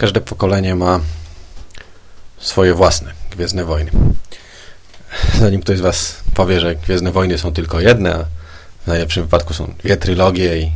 [0.00, 1.00] Każde pokolenie ma
[2.38, 3.90] swoje własne Gwiezdne Wojny.
[5.40, 8.24] Zanim ktoś z Was powie, że Gwiezdne Wojny są tylko jedne, a
[8.84, 10.72] w najlepszym wypadku są dwie trylogie i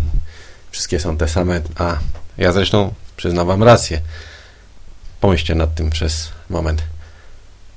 [0.71, 1.99] wszystkie są te same, a
[2.39, 4.01] ja zresztą przyznam Wam rację.
[5.21, 6.83] Pomyślcie nad tym przez moment.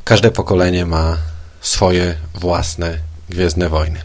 [0.04, 1.18] Każde pokolenie ma
[1.62, 2.98] swoje własne
[3.30, 4.00] Gwiezdne Wojny.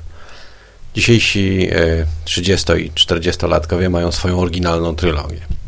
[0.95, 1.71] Dzisiejsi
[2.25, 5.62] 30 e, i 40-latkowie mają swoją oryginalną trylogię.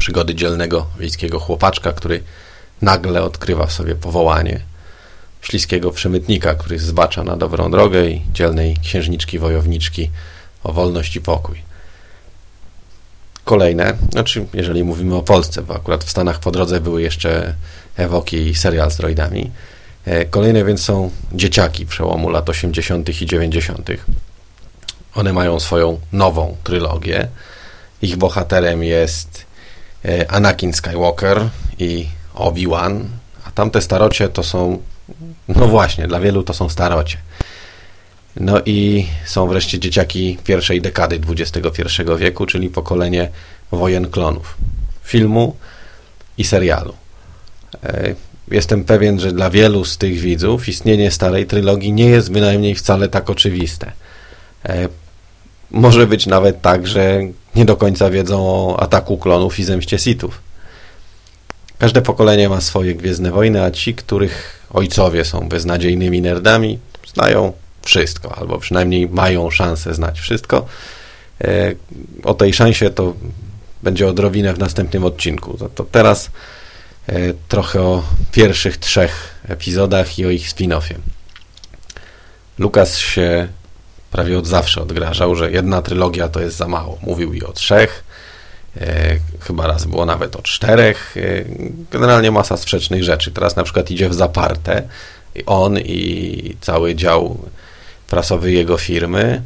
[0.00, 2.22] Przygody dzielnego wiejskiego chłopaczka, który
[2.82, 4.60] nagle odkrywa w sobie powołanie,
[5.42, 10.10] śliskiego przemytnika, który zbacza na dobrą drogę i dzielnej księżniczki wojowniczki
[10.64, 11.62] o wolność i pokój.
[13.44, 17.54] Kolejne, znaczy jeżeli mówimy o Polsce, bo akurat w Stanach po drodze były jeszcze
[17.96, 19.50] Ewoki i serial z droidami.
[20.04, 23.22] E, kolejne więc są dzieciaki przełomu lat 80.
[23.22, 23.90] i 90.
[25.14, 27.28] One mają swoją nową trylogię.
[28.02, 29.49] Ich bohaterem jest
[30.28, 31.48] Anakin Skywalker
[31.78, 33.04] i Obi-Wan,
[33.44, 34.82] a tamte starocie to są,
[35.48, 37.16] no właśnie, dla wielu to są starocie.
[38.36, 43.28] No i są wreszcie dzieciaki pierwszej dekady XXI wieku, czyli pokolenie
[43.70, 44.56] wojen klonów,
[45.02, 45.56] filmu
[46.38, 46.94] i serialu.
[47.84, 48.14] E,
[48.50, 53.08] jestem pewien, że dla wielu z tych widzów istnienie starej trylogii nie jest bynajmniej wcale
[53.08, 53.92] tak oczywiste.
[55.70, 57.20] Może być nawet tak, że
[57.54, 60.40] nie do końca wiedzą o ataku klonów i zemście Sithów.
[61.78, 66.78] Każde pokolenie ma swoje Gwiezdne Wojny, a ci, których ojcowie są beznadziejnymi nerdami,
[67.14, 70.66] znają wszystko, albo przynajmniej mają szansę znać wszystko.
[71.40, 71.74] E,
[72.24, 73.14] o tej szansie to
[73.82, 75.56] będzie odrobinę w następnym odcinku.
[75.58, 76.30] To, to teraz
[77.06, 80.94] e, trochę o pierwszych trzech epizodach i o ich spin-offie.
[82.58, 83.48] Lukas się
[84.10, 86.98] prawie od zawsze odgrażał, że jedna trylogia to jest za mało.
[87.02, 88.04] Mówił i o trzech,
[88.80, 91.16] e, chyba raz było nawet o czterech.
[91.16, 91.20] E,
[91.90, 93.30] generalnie masa sprzecznych rzeczy.
[93.30, 94.82] Teraz na przykład idzie w zaparte
[95.34, 97.38] i on i cały dział
[98.08, 99.42] prasowy jego firmy,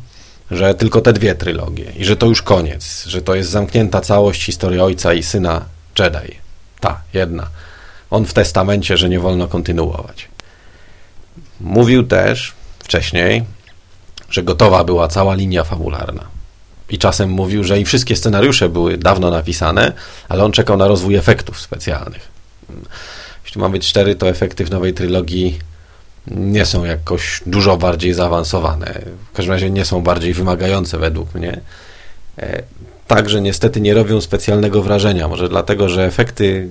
[0.50, 4.44] że tylko te dwie trylogie i że to już koniec, że to jest zamknięta całość
[4.44, 5.64] historii ojca i syna
[5.98, 6.38] Jedi.
[6.80, 7.48] Ta, jedna.
[8.10, 10.28] On w testamencie, że nie wolno kontynuować.
[11.60, 13.44] Mówił też wcześniej,
[14.30, 16.24] że gotowa była cała linia fabularna.
[16.90, 19.92] I czasem mówił, że i wszystkie scenariusze były dawno napisane,
[20.28, 22.28] ale on czekał na rozwój efektów specjalnych.
[23.44, 25.58] Jeśli ma być cztery, to efekty w nowej trylogii
[26.26, 29.00] nie są jakoś dużo bardziej zaawansowane.
[29.32, 31.60] W każdym razie nie są bardziej wymagające według mnie.
[32.38, 32.62] E,
[33.06, 35.28] także niestety nie robią specjalnego wrażenia.
[35.28, 36.68] Może dlatego, że efekty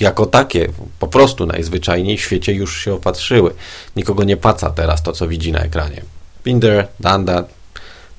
[0.00, 0.68] jako takie
[0.98, 3.54] po prostu najzwyczajniej w świecie już się opatrzyły.
[3.96, 6.02] Nikogo nie paca teraz to, co widzi na ekranie.
[6.48, 7.44] Binder, Danda,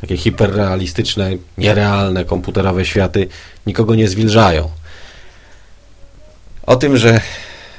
[0.02, 3.28] takie hiperrealistyczne, nierealne komputerowe światy
[3.68, 4.70] nikogo nie zwilżają.
[6.66, 7.22] O tym, że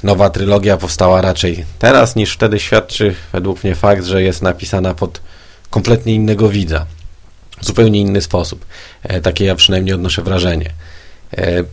[0.03, 5.21] nowa trylogia powstała raczej teraz niż wtedy świadczy według mnie fakt, że jest napisana pod
[5.71, 6.87] kompletnie innego widza.
[7.61, 8.67] W zupełnie inny sposób.
[9.03, 10.71] E, takie ja przynajmniej odnoszę wrażenie.
[11.37, 11.65] E,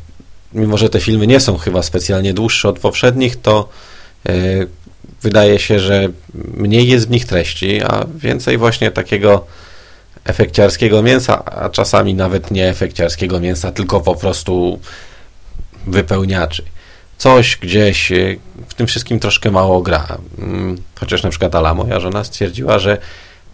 [0.54, 3.70] mimo, że te filmy nie są chyba specjalnie dłuższe od poprzednich, to
[4.30, 4.34] e,
[5.22, 9.46] wydaje się, że mniej jest w nich treści, a więcej właśnie takiego
[10.26, 14.80] efekciarskiego mięsa, a czasami nawet nie efekciarskiego mięsa, tylko po prostu
[15.88, 16.64] wypełniaczy.
[17.18, 20.18] Coś gdzieś y, w tym wszystkim troszkę mało gra.
[20.40, 22.98] Mm, chociaż na przykład Ala, moja żona, stwierdziła, że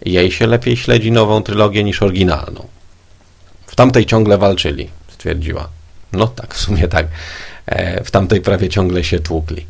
[0.05, 2.67] jej się lepiej śledzi nową trylogię niż oryginalną.
[3.67, 5.69] W tamtej ciągle walczyli, stwierdziła.
[6.13, 7.07] No tak, w sumie tak.
[7.65, 9.65] E, w tamtej prawie ciągle się tłukli.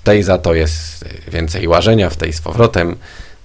[0.00, 2.96] W tej za to jest więcej łażenia, w tej z powrotem.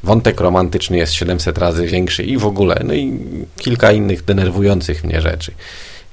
[0.03, 3.19] Wątek romantyczny jest 700 razy większy i w ogóle, no i
[3.57, 5.51] kilka innych denerwujących mnie rzeczy.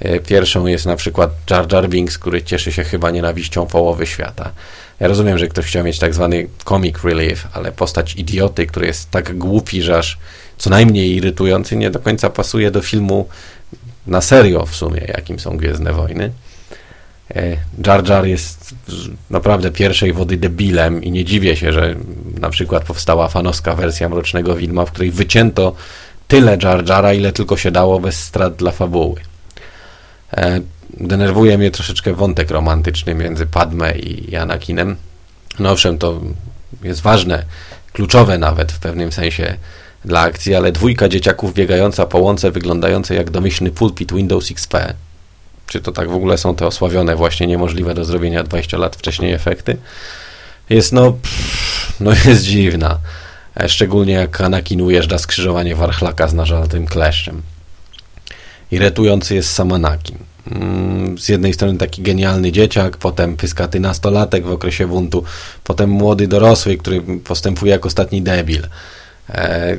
[0.00, 4.52] E, pierwszą jest na przykład Jar Jar Binks, który cieszy się chyba nienawiścią połowy świata.
[5.00, 9.10] Ja rozumiem, że ktoś chciał mieć tak zwany comic relief, ale postać idioty, który jest
[9.10, 10.18] tak głupi, że aż
[10.58, 13.28] co najmniej irytujący, nie do końca pasuje do filmu
[14.06, 16.32] na serio w sumie, jakim są Gwiezdne Wojny.
[17.30, 18.74] E, Jar Jar jest
[19.30, 21.94] naprawdę pierwszej wody debilem i nie dziwię się, że
[22.40, 25.74] na przykład powstała fanowska wersja Mrocznego Wilma, w której wycięto
[26.28, 29.20] tyle Jar Jara, ile tylko się dało bez strat dla fabuły.
[30.36, 30.60] E,
[30.90, 34.96] denerwuje mnie troszeczkę wątek romantyczny między Padme i Anakinem.
[35.58, 36.20] No owszem, to
[36.82, 37.44] jest ważne,
[37.92, 39.56] kluczowe nawet w pewnym sensie
[40.04, 44.74] dla akcji, ale dwójka dzieciaków biegająca po łące wyglądające jak domyślny pulpit Windows XP
[45.72, 49.32] czy to tak w ogóle są te osławione, właśnie niemożliwe do zrobienia 20 lat wcześniej
[49.32, 49.76] efekty,
[50.70, 52.98] jest no, pff, no jest dziwna.
[53.60, 57.42] E, szczególnie jak Anakin ujeżdża skrzyżowanie Warchlaka z nażartym kleszczem.
[58.70, 60.18] Irytujący jest sam Anakin.
[60.50, 65.24] Mm, z jednej strony taki genialny dzieciak, potem pyskaty nastolatek w okresie buntu,
[65.64, 68.66] potem młody dorosły, który postępuje jak ostatni debil.
[69.28, 69.76] E,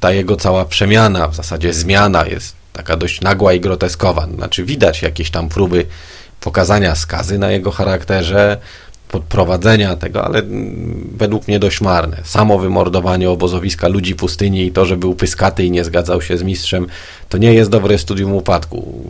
[0.00, 4.26] ta jego cała przemiana, w zasadzie zmiana jest taka dość nagła i groteskowa.
[4.34, 5.86] Znaczy widać jakieś tam próby
[6.40, 8.56] pokazania skazy na jego charakterze,
[9.08, 10.42] podprowadzenia tego, ale
[11.16, 12.20] według mnie dość marne.
[12.24, 16.42] Samo wymordowanie obozowiska ludzi pustyni i to, że był pyskaty i nie zgadzał się z
[16.42, 16.86] mistrzem,
[17.28, 19.04] to nie jest dobre studium upadku.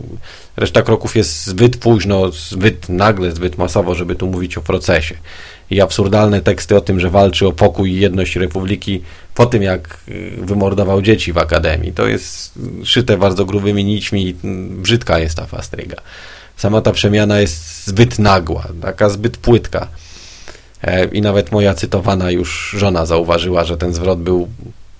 [0.57, 5.15] Reszta kroków jest zbyt późno, zbyt nagle, zbyt masowo, żeby tu mówić o procesie.
[5.69, 9.01] I absurdalne teksty o tym, że walczy o pokój i jedność Republiki
[9.35, 11.91] po tym, jak y, wymordował dzieci w Akademii.
[11.91, 14.35] To jest szyte bardzo grubymi nićmi i
[14.81, 16.01] brzydka jest ta fastryga
[16.57, 19.87] sama ta przemiana jest zbyt nagła, taka zbyt płytka.
[20.81, 24.47] E, I nawet moja cytowana już żona zauważyła, że ten zwrot był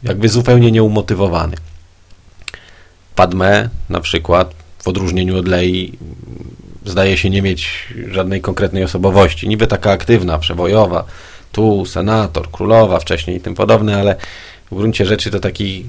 [0.04, 1.56] jakby zupełnie nieumotywowany.
[3.16, 5.98] Padme na przykład, w odróżnieniu od Lei,
[6.86, 9.48] zdaje się nie mieć żadnej konkretnej osobowości.
[9.48, 11.06] Niby taka aktywna, przebojowa,
[11.52, 14.16] tu senator, królowa wcześniej i tym podobne, ale
[14.72, 15.86] w gruncie rzeczy to taki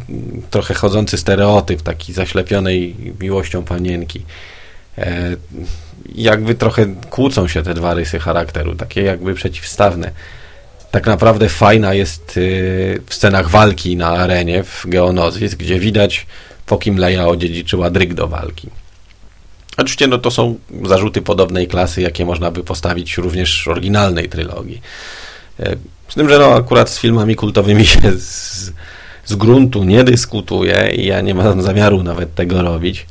[0.50, 4.23] trochę chodzący stereotyp, taki zaślepionej miłością panienki.
[4.99, 5.37] E,
[6.15, 10.11] jakby trochę kłócą się te dwa rysy charakteru, takie jakby przeciwstawne.
[10.91, 16.27] Tak naprawdę fajna jest y, w scenach walki na arenie w Geonozis, gdzie widać
[16.67, 18.69] po kim Leia odziedziczyła dryg do walki.
[19.77, 24.83] Oczywiście no, to są zarzuty podobnej klasy, jakie można by postawić również oryginalnej trylogii.
[25.61, 25.77] E,
[26.09, 28.73] z tym, że no, akurat z filmami kultowymi się z,
[29.25, 33.06] z gruntu nie dyskutuje i ja nie mam zamiaru nawet tego robić.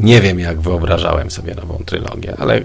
[0.00, 2.60] Nie wiem, jak wyobrażałem sobie nową trylogię, ale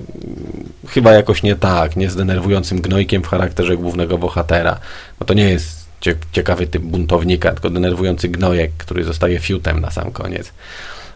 [0.87, 4.79] chyba jakoś nie tak, nie z denerwującym gnojkiem w charakterze głównego bohatera,
[5.19, 5.85] bo to nie jest
[6.31, 10.47] ciekawy typ buntownika, tylko denerwujący gnojek, który zostaje fiutem na sam koniec.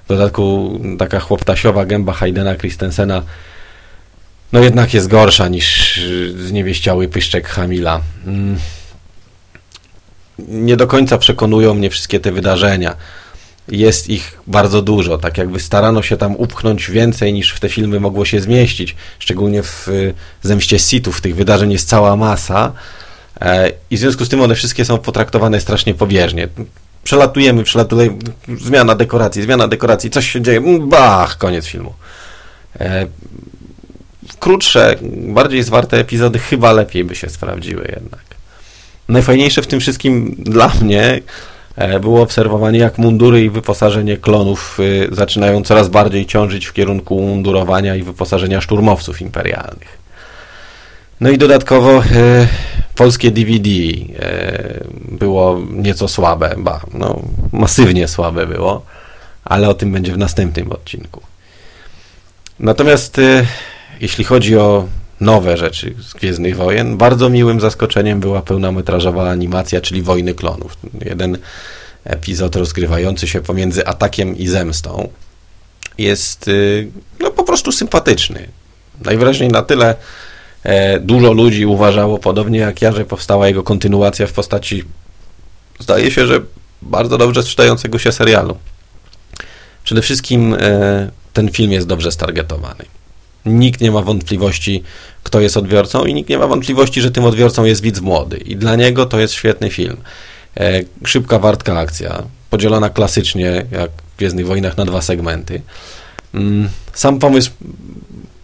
[0.05, 3.23] W dodatku taka chłoptasiowa gęba Haydena Christensena
[4.53, 5.99] no jednak jest gorsza niż
[6.37, 8.01] zniewieściały pyszczek Hamila.
[8.27, 8.57] Mm.
[10.39, 12.95] Nie do końca przekonują mnie wszystkie te wydarzenia
[13.71, 17.99] jest ich bardzo dużo, tak jakby starano się tam upchnąć więcej niż w te filmy
[17.99, 22.71] mogło się zmieścić, szczególnie w y, Zemście Sithów, tych wydarzeń jest cała masa
[23.41, 26.47] e, i w związku z tym one wszystkie są potraktowane strasznie pobieżnie.
[27.03, 28.17] Przelatujemy, przelatujemy,
[28.57, 31.93] zmiana dekoracji, zmiana dekoracji, coś się dzieje, mm, bach, koniec filmu.
[32.79, 33.07] E,
[34.39, 38.23] krótsze, bardziej zwarte epizody chyba lepiej by się sprawdziły jednak.
[39.07, 41.21] Najfajniejsze w tym wszystkim dla mnie
[42.01, 47.95] było obserwowanie, jak mundury i wyposażenie klonów y, zaczynają coraz bardziej ciążyć w kierunku mundurowania
[47.95, 49.97] i wyposażenia szturmowców imperialnych.
[51.21, 52.47] No i dodatkowo e,
[52.95, 57.21] polskie DVD e, było nieco słabe, ba, no,
[57.51, 58.85] masywnie słabe było,
[59.43, 61.21] ale o tym będzie w następnym odcinku.
[62.59, 63.21] Natomiast
[64.01, 64.87] jeśli chodzi o
[65.19, 66.97] nowe rzeczy z Gwiezdnych Wojen.
[66.97, 70.77] Bardzo miłym zaskoczeniem była pełnometrażowa animacja, czyli Wojny Klonów.
[71.05, 71.37] Jeden
[72.03, 75.09] epizod rozgrywający się pomiędzy atakiem i zemstą
[75.97, 76.87] jest y,
[77.19, 78.47] no, po prostu sympatyczny.
[79.05, 79.95] Najwyraźniej na tyle
[80.63, 84.83] e, dużo ludzi uważało, podobnie jak ja, że powstała jego kontynuacja w postaci,
[85.79, 86.41] zdaje się, że
[86.81, 88.57] bardzo dobrze sprzedającego się serialu.
[89.83, 92.85] Przede wszystkim e, ten film jest dobrze stargetowany.
[93.45, 94.83] Nikt nie ma wątpliwości,
[95.23, 98.37] kto jest odbiorcą i nikt nie ma wątpliwości, że tym odbiorcą jest widz młody.
[98.37, 99.97] I dla niego to jest świetny film.
[100.57, 105.61] E, szybka, wartka akcja, podzielona klasycznie, jak w Gwiezdnych Wojnach, na dwa segmenty.
[106.33, 107.51] Mm, sam pomysł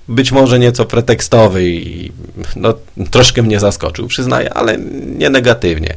[0.07, 2.11] być może nieco pretekstowy i
[2.55, 2.73] no,
[3.11, 4.77] troszkę mnie zaskoczył, przyznaję, ale
[5.17, 5.93] nie negatywnie.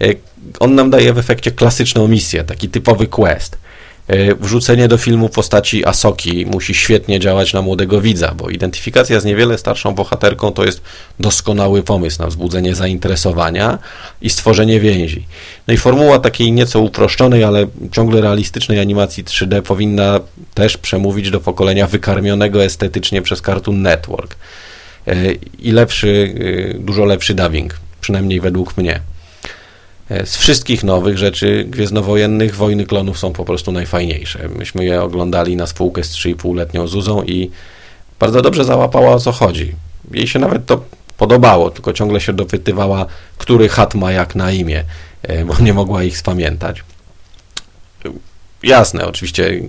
[0.00, 0.06] E,
[0.60, 3.56] on nam daje w efekcie klasyczną misję, taki typowy quest.
[4.08, 9.24] E, wrzucenie do filmu postaci Asoki musi świetnie działać na młodego widza, bo identyfikacja z
[9.24, 10.82] niewiele starszą bohaterką to jest
[11.20, 13.78] doskonały pomysł na wzbudzenie zainteresowania
[14.22, 15.26] i stworzenie więzi.
[15.66, 20.20] No i formuła takiej nieco uproszczonej, ale ciągle realistycznej animacji 3D powinna
[20.54, 24.36] też przemówić do pokolenia wykarmionego estetycznie przez Cartoon Network.
[25.06, 26.34] E, I lepszy,
[26.74, 29.00] e, dużo lepszy dubbing, przynajmniej według mnie.
[30.10, 34.48] E, z wszystkich nowych rzeczy gwiezdnowojennych Wojny Klonów są po prostu najfajniejsze.
[34.48, 37.50] Myśmy je oglądali na spółkę z 3,5-letnią Zuzą i
[38.20, 39.74] bardzo dobrze załapała o co chodzi.
[40.10, 40.84] Jej się nawet to
[41.16, 43.06] podobało, tylko ciągle się dopytywała,
[43.38, 44.84] który chat ma jak na imię,
[45.22, 46.84] e, bo nie mogła ich spamiętać.
[48.62, 49.60] Jasne, oczywiście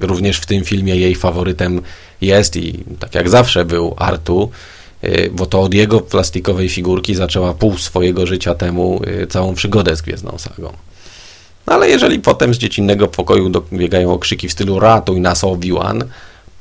[0.00, 1.82] również w tym filmie jej faworytem
[2.20, 4.50] jest i tak jak zawsze był Artu,
[5.32, 10.02] bo to od jego plastikowej figurki zaczęła pół swojego życia temu y, całą przygodę z
[10.02, 10.72] Gwiezdną Sagą.
[11.66, 16.04] No ale jeżeli potem z dziecinnego pokoju dobiegają okrzyki w stylu ratuj nas Obi-Wan,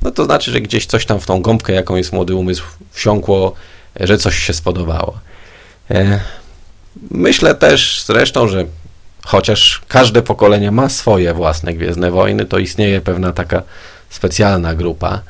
[0.01, 3.53] no to znaczy, że gdzieś coś tam w tą gąbkę, jaką jest młody umysł, wsiąkło,
[4.00, 5.19] że coś się spodobało.
[5.91, 6.19] E,
[7.12, 8.65] myślę też zresztą, że
[9.25, 13.63] chociaż każde pokolenie ma swoje własne Gwiezdne Wojny, to istnieje pewna taka
[14.09, 15.21] specjalna grupa,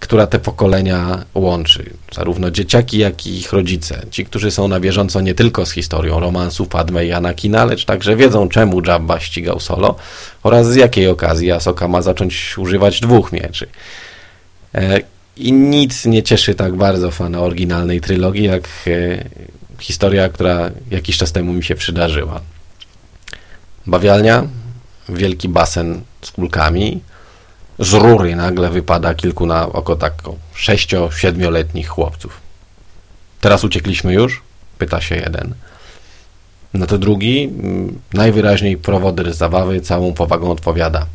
[0.00, 1.90] która te pokolenia łączy.
[2.12, 4.06] Zarówno dzieciaki, jak i ich rodzice.
[4.10, 8.16] Ci, którzy są na bieżąco nie tylko z historią romansów Padme i Anakina, lecz także
[8.16, 9.96] wiedzą, czemu Jabba ścigał solo
[10.42, 13.66] oraz z jakiej okazji Asoka ma zacząć używać dwóch mieczy.
[14.74, 15.00] E,
[15.36, 19.24] I nic nie cieszy tak bardzo fana oryginalnej trylogii, jak e,
[19.78, 22.40] historia, która jakiś czas temu mi się przydarzyła.
[23.86, 24.44] Bawialnia,
[25.08, 27.00] wielki basen z kulkami,
[27.78, 30.12] z rury nagle wypada kilku na oko tak
[30.54, 32.40] sześcio, siedmioletnich chłopców.
[33.40, 34.42] Teraz uciekliśmy już?
[34.78, 35.54] Pyta się jeden.
[36.74, 41.06] No to drugi, mm, najwyraźniej prowodyr zabawy, całą powagą odpowiada.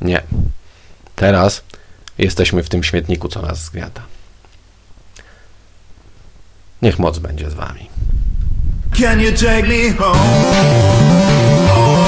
[0.00, 0.22] Nie.
[1.16, 1.62] Teraz
[2.18, 4.02] jesteśmy w tym śmietniku, co nas zgniata.
[6.82, 7.88] Niech moc będzie z wami.
[9.00, 12.03] Can you take me home?